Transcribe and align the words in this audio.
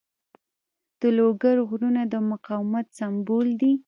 د 0.99 1.01
لوګر 1.17 1.57
غرونه 1.69 2.01
د 2.13 2.15
مقاومت 2.31 2.85
سمبول 2.97 3.47
دي. 3.61 3.73